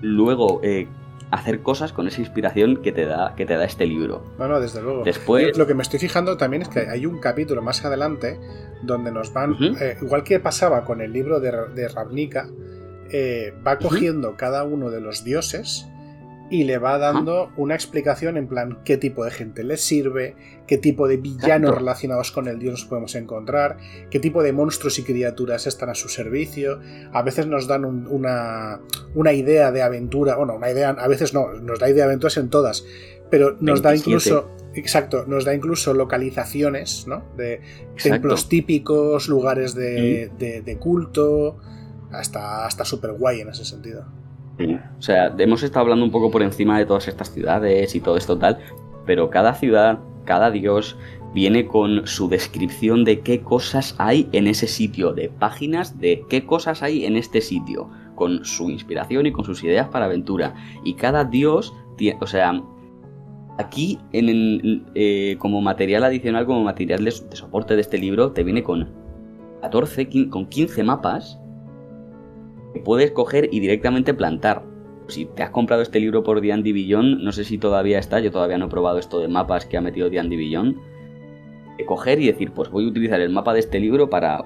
[0.00, 0.86] luego eh,
[1.30, 4.24] hacer cosas con esa inspiración que te da, que te da este libro.
[4.38, 5.04] No, no, desde luego.
[5.04, 5.56] Después...
[5.56, 8.38] Lo que me estoy fijando también es que hay un capítulo más adelante
[8.82, 12.48] donde nos van, eh, igual que pasaba con el libro de, de Ravnica,
[13.64, 15.86] va cogiendo cada uno de los dioses
[16.50, 20.76] y le va dando una explicación en plan qué tipo de gente les sirve, qué
[20.76, 23.78] tipo de villanos relacionados con el dios nos podemos encontrar,
[24.10, 26.80] qué tipo de monstruos y criaturas están a su servicio.
[27.12, 28.80] A veces nos dan una,
[29.14, 32.36] una, idea de aventura, bueno, una idea, a veces no, nos da idea de aventuras
[32.36, 32.84] en todas,
[33.30, 37.24] pero nos da incluso, exacto, nos da incluso localizaciones, ¿no?
[37.36, 37.62] De
[38.02, 41.58] templos típicos, lugares de, de, culto,
[42.12, 44.23] hasta, hasta super guay en ese sentido.
[44.98, 48.16] O sea, hemos estado hablando un poco por encima de todas estas ciudades y todo
[48.16, 48.58] esto tal,
[49.04, 50.96] pero cada ciudad, cada dios
[51.34, 56.46] viene con su descripción de qué cosas hay en ese sitio, de páginas de qué
[56.46, 60.54] cosas hay en este sitio, con su inspiración y con sus ideas para aventura.
[60.84, 61.74] Y cada dios,
[62.20, 62.62] o sea,
[63.58, 68.44] aquí en, eh, como material adicional, como material de, de, soporte de este libro, te
[68.44, 68.92] viene con
[69.62, 71.40] 14, con 15 mapas
[72.80, 74.64] puedes coger y directamente plantar.
[75.08, 78.30] Si te has comprado este libro por D&D Beyond, no sé si todavía está, yo
[78.30, 80.76] todavía no he probado esto de mapas que ha metido D&D Beyond.
[81.86, 84.42] Coger y decir, pues voy a utilizar el mapa de este libro para...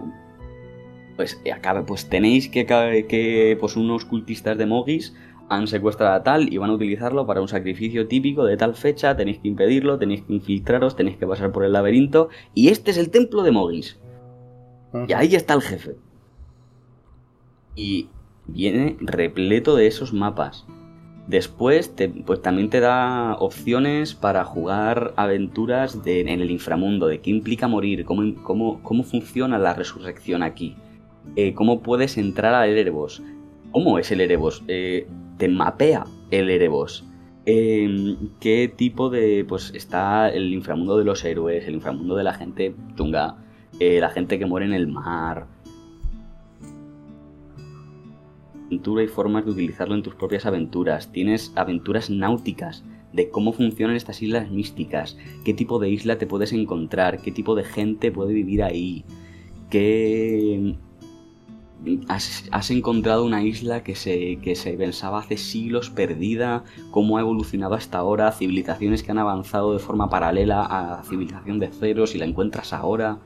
[1.17, 5.15] Pues acabe, pues tenéis que, que pues unos cultistas de Mogis
[5.49, 9.17] han secuestrado a tal y van a utilizarlo para un sacrificio típico de tal fecha,
[9.17, 12.99] tenéis que impedirlo, tenéis que infiltraros, tenéis que pasar por el laberinto y este es
[12.99, 13.99] el templo de Mogis.
[15.07, 15.97] Y ahí está el jefe.
[17.75, 18.09] Y
[18.49, 20.67] viene repleto de esos mapas.
[21.29, 27.69] Después pues también te da opciones para jugar aventuras en el inframundo, de qué implica
[27.69, 30.75] morir, cómo, cómo, cómo funciona la resurrección aquí,
[31.37, 33.23] eh, cómo puedes entrar al Erebos,
[33.73, 35.07] cómo es el Erebos, eh,
[35.37, 37.07] te mapea el Erebos,
[37.45, 39.45] em, qué tipo de...
[39.47, 43.37] pues está el inframundo de los héroes, el inframundo de la gente chunga,
[43.81, 45.47] eh, la gente que muere en el mar,
[48.71, 51.11] y formas de utilizarlo en tus propias aventuras.
[51.13, 56.53] Tienes aventuras náuticas de cómo funcionan estas islas místicas, qué tipo de isla te puedes
[56.53, 59.05] encontrar, qué tipo de gente puede vivir ahí,
[59.71, 60.77] qué...
[62.09, 67.77] Has, encontrado una isla que se, que se pensaba hace siglos perdida, cómo ha evolucionado
[67.77, 72.19] hasta ahora, civilizaciones que han avanzado de forma paralela a la civilización de ceros y
[72.19, 73.21] la encuentras ahora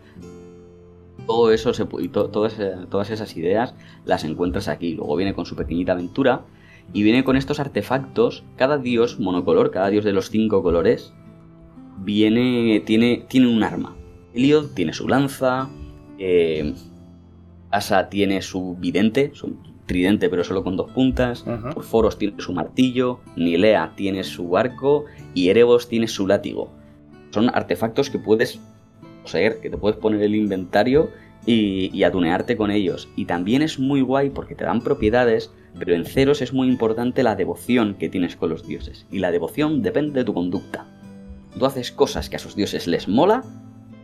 [1.26, 2.56] todo eso se, y todas,
[2.90, 4.94] todas esas ideas las encuentras aquí.
[4.94, 6.42] Luego viene con su pequeñita aventura
[6.92, 8.44] y viene con estos artefactos.
[8.56, 11.12] Cada dios monocolor, cada dios de los cinco colores,
[11.98, 13.96] viene, tiene, tiene un arma.
[14.34, 15.68] Heliod tiene su lanza,
[16.18, 16.74] eh,
[17.70, 19.56] Asa tiene su vidente, su
[19.86, 21.44] tridente pero solo con dos puntas,
[21.80, 26.70] Foros tiene su martillo, Nilea tiene su arco y Erebos tiene su látigo.
[27.30, 28.60] Son artefactos que puedes
[29.22, 31.10] poseer, que te puedes poner el inventario
[31.46, 33.08] y, atunearte con ellos.
[33.16, 37.22] Y también es muy guay porque te dan propiedades, pero en ceros es muy importante
[37.22, 39.06] la devoción que tienes con los dioses.
[39.10, 40.86] Y la devoción depende de tu conducta.
[41.58, 43.42] Tú haces cosas que a esos dioses les mola,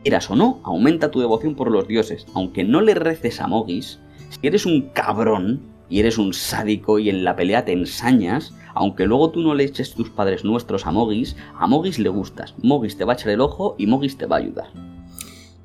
[0.04, 2.26] Eras o no, aumenta tu devoción por los dioses.
[2.34, 3.98] Aunque no le reces a Mogis,
[4.30, 5.60] si eres un cabrón
[5.90, 9.64] y eres un sádico y en la pelea te ensañas, aunque luego tú no le
[9.64, 12.54] eches tus padres nuestros a Mogis, a Mogis le gustas.
[12.62, 14.68] Mogis te va a echar el ojo y Mogis te va a ayudar.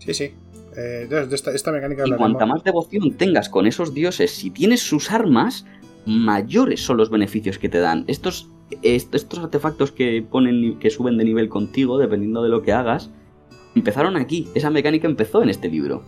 [0.05, 0.31] Sí, sí.
[0.75, 5.11] Eh, de esta, mecánica y cuanta más devoción tengas con esos dioses, si tienes sus
[5.11, 5.65] armas,
[6.05, 8.05] mayores son los beneficios que te dan.
[8.07, 8.49] Estos,
[8.81, 13.11] estos artefactos que ponen que suben de nivel contigo, dependiendo de lo que hagas,
[13.75, 14.47] empezaron aquí.
[14.55, 16.03] Esa mecánica empezó en este libro.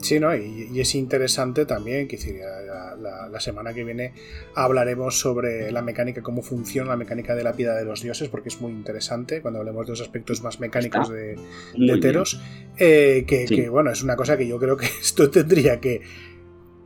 [0.00, 0.34] Sí, ¿no?
[0.34, 2.18] Y, es interesante también, que
[3.00, 4.12] la, la, semana que viene
[4.54, 8.48] hablaremos sobre la mecánica, cómo funciona la mecánica de la piedra de los dioses, porque
[8.48, 11.36] es muy interesante cuando hablemos de los aspectos más mecánicos de,
[11.76, 12.40] de Teros.
[12.78, 16.00] Eh, que, bueno, es una cosa que yo creo que esto tendría que,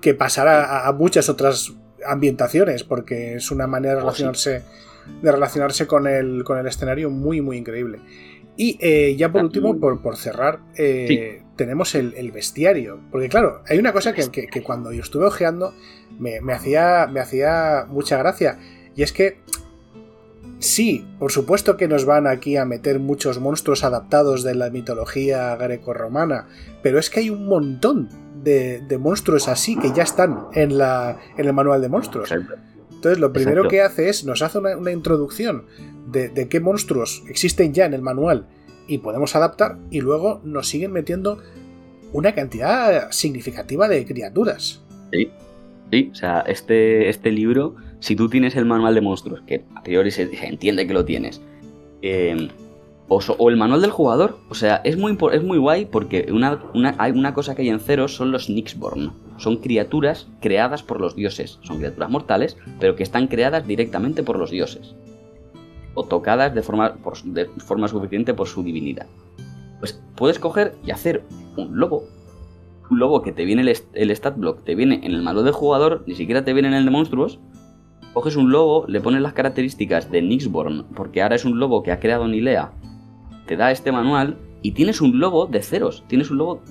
[0.00, 1.72] que pasar a, muchas otras
[2.06, 4.62] ambientaciones, porque es una manera de relacionarse,
[5.22, 8.00] de relacionarse con, el, con el escenario muy, muy increíble.
[8.57, 13.00] Y eh, ya por ah, último, por, por cerrar, eh, tenemos el, bestiario.
[13.11, 15.74] Porque claro, hay una cosa que, cuando yo estuve ojeando
[16.18, 18.59] me, hacía, me hacía mucha gracia.
[18.94, 19.40] Y es que
[20.59, 25.57] sí, por supuesto que nos van aquí a meter muchos monstruos adaptados de la mitología
[25.57, 26.46] greco-romana.
[26.82, 28.09] Pero es que hay un montón
[28.44, 32.32] de, monstruos así que ya están en, la, en el manual de monstruos.
[33.05, 35.66] Entonces lo primero que hace es, nos hace una introducción
[36.11, 38.46] de, qué monstruos existen ya en el manual
[38.88, 41.38] y podemos adaptar, y luego nos siguen metiendo
[42.14, 44.82] una cantidad significativa de criaturas.
[45.12, 45.28] Sí,
[45.92, 49.82] sí, o sea, este, este libro, si tú tienes el manual de monstruos, que a
[49.82, 51.42] priori se, entiende que lo tienes,
[52.00, 52.48] em,
[53.09, 56.59] o, el manual del jugador, o sea, es muy, es muy guay porque una,
[56.96, 59.12] hay una cosa que hay en cero son los Nixborn.
[59.37, 61.59] Son criaturas creadas por los dioses.
[61.62, 64.95] Son criaturas mortales, pero que están creadas directamente por los dioses
[65.95, 69.07] o tocadas de forma, de forma suficiente por su divinidad.
[69.78, 71.24] Pues puedes coger y hacer
[71.57, 72.05] un lobo.
[72.91, 75.53] Un lobo que te viene el, el stat block, te viene en el malo del
[75.55, 77.39] jugador, ni siquiera te viene en el de monstruos.
[78.12, 81.93] Coges un lobo, le pones las características de Nixborn, porque ahora es un lobo que
[81.93, 82.72] ha creado Nilea.
[83.47, 86.05] Te da este manual y tienes un lobo de ceros.
[86.07, 86.62] Tienes un lobo.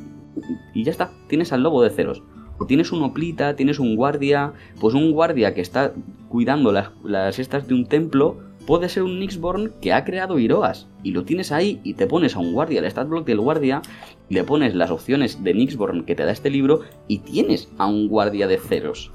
[0.73, 2.23] Y ya está, tienes al lobo de ceros.
[2.63, 4.53] O tienes un oplita, tienes un guardia.
[4.79, 5.93] Pues un guardia que está
[6.29, 10.87] cuidando las, las estas de un templo puede ser un Nixborn que ha creado Iroas
[11.03, 13.81] y lo tienes ahí y te pones a un guardia, el stat block del guardia,
[14.29, 17.85] y le pones las opciones de Nixborn que te da este libro y tienes a
[17.87, 19.11] un guardia de ceros.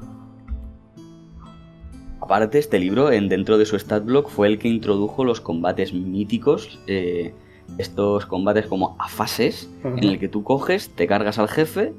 [2.20, 5.94] Aparte, este libro, en, dentro de su stat block, fue el que introdujo los combates
[5.94, 7.32] míticos, eh,
[7.78, 11.94] estos combates como a fases, en el que tú coges, te cargas al jefe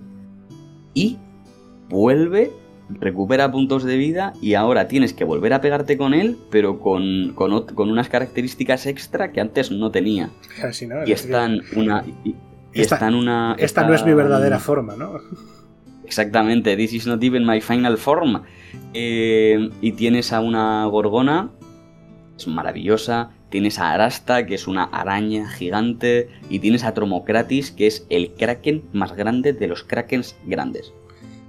[0.93, 1.17] y
[1.89, 2.51] vuelve
[2.89, 7.33] recupera puntos de vida y ahora tienes que volver a pegarte con él, pero con,
[7.35, 10.29] con, unas características extra que antes no tenía.
[11.05, 12.03] y están una...
[12.23, 12.35] Y,
[12.73, 13.55] esta, una...
[13.57, 15.19] Esta no es mi verdadera forma, ¿no?
[16.05, 18.41] Exactamente, this is not even my final form.
[18.93, 21.51] Eh, y tienes a una gorgona,
[22.37, 23.31] es maravillosa.
[23.49, 26.29] Tienes a Arasta, que es una araña gigante.
[26.49, 30.93] Y tienes a Tromocratis, que es el kraken más grande de los krakens grandes.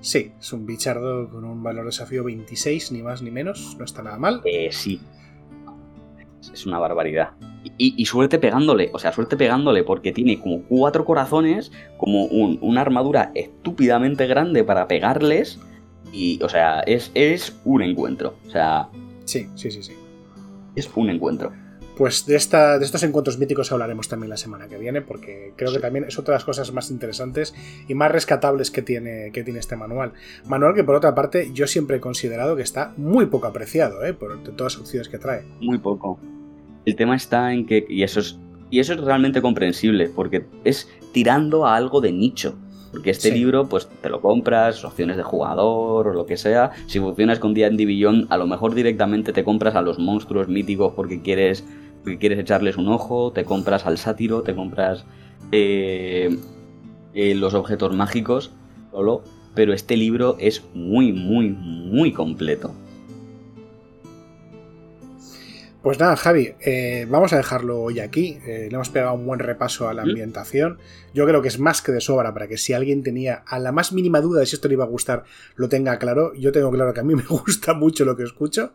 [0.00, 3.84] Sí, es un bichardo con un valor de desafío 26, ni más ni menos, no
[3.84, 4.40] está nada mal.
[4.44, 5.00] Eh, sí.
[6.52, 7.32] Es una barbaridad.
[7.76, 13.30] Y, suerte pegándole, o sea, suerte pegándole, porque tiene como cuatro corazones, como una armadura
[13.34, 15.58] estúpidamente grande para pegarles.
[16.10, 18.36] Y, o sea, es, es un encuentro.
[18.46, 18.88] O sea.
[19.26, 19.92] Sí, sí, sí, sí.
[20.74, 21.52] Es un encuentro.
[22.00, 25.70] Pues de, esta, de estos encuentros míticos hablaremos también la semana que viene, porque creo
[25.70, 27.54] que también es otra de las cosas más interesantes
[27.88, 30.14] y más rescatables que tiene, que tiene este manual.
[30.46, 34.14] Manual que por otra parte yo siempre he considerado que está muy poco apreciado, ¿eh?
[34.14, 35.42] por todas las opciones que trae.
[35.60, 36.18] Muy poco.
[36.86, 38.38] El tema está en que, y eso es,
[38.70, 42.56] y eso es realmente comprensible, porque es tirando a algo de nicho.
[42.92, 46.72] Porque este libro, pues te lo compras, opciones de jugador o lo que sea.
[46.86, 50.94] Si funcionas con D&D Beyond, a lo mejor directamente te compras a los monstruos míticos
[50.96, 51.64] porque quieres
[52.02, 55.04] porque quieres echarles un ojo, te compras al sátiro, te compras
[55.52, 56.36] eh,
[57.14, 58.50] eh, los objetos mágicos
[58.90, 59.22] solo,
[59.54, 62.72] pero este libro es muy, muy, muy completo.
[65.82, 68.38] Pues nada, Javi, eh, vamos a dejarlo hoy aquí.
[68.46, 70.78] Eh, le hemos pegado un buen repaso a la ambientación.
[71.14, 73.72] Yo creo que es más que de sobra para que si alguien tenía a la
[73.72, 75.24] más mínima duda de si esto le iba a gustar,
[75.56, 76.34] lo tenga claro.
[76.34, 78.74] Yo tengo claro que a mí me gusta mucho lo que escucho.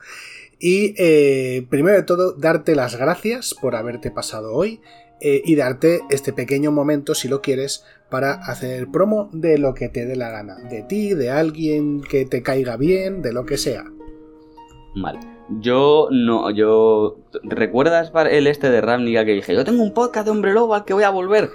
[0.58, 4.82] Y eh, primero de todo, darte las gracias por haberte pasado hoy
[5.22, 10.06] y darte este pequeño momento, si lo quieres, para hacer promo de lo que te
[10.06, 10.58] dé la gana.
[10.70, 13.86] De ti, de alguien que te caiga bien, de lo que sea.
[14.96, 15.20] Vale.
[15.60, 17.18] Yo no, yo.
[17.44, 20.86] ¿Recuerdas el este de Ravnica que dije, yo tengo un podcast de Hombre Lobo al
[20.86, 21.50] que voy a volver?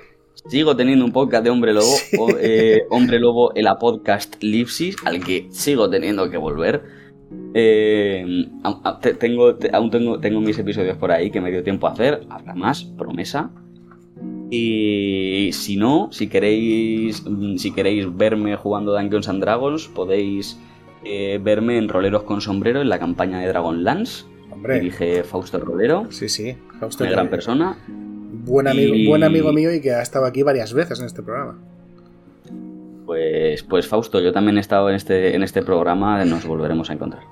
[0.47, 1.97] Sigo teniendo un podcast de Hombre Lobo,
[2.41, 6.83] eh, Hombre Lobo, el podcast Lipsis, al que sigo teniendo que volver.
[7.55, 8.47] Eh,
[9.19, 12.55] tengo, aún tengo, tengo mis episodios por ahí que me dio tiempo a hacer, habrá
[12.55, 13.51] más, promesa.
[14.51, 17.25] Y si no, si queréis,
[17.57, 20.59] si queréis verme jugando Dungeons and Dragons, podéis
[21.05, 24.25] eh, verme en Roleros con Sombrero en la campaña de Dragonlance.
[24.51, 24.81] Hombre.
[24.81, 26.11] Dije Fausto Rolero.
[26.11, 26.57] Sí, sí.
[26.79, 27.79] Fausto una gran persona.
[27.87, 31.59] Buen amigo, buen amigo mío y que ha estado aquí varias veces en este programa.
[33.07, 36.93] Pues, pues Fausto, yo también he estado en este, en este programa, nos volveremos a
[36.93, 37.25] encontrar.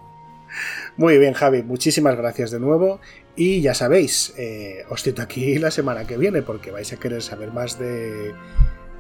[0.96, 3.00] Muy bien, Javi, muchísimas gracias de nuevo.
[3.36, 7.22] Y ya sabéis, eh, os cito aquí la semana que viene porque vais a querer
[7.22, 8.32] saber más de,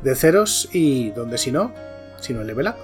[0.04, 1.72] de ceros y donde si no,
[2.20, 2.76] si no level up.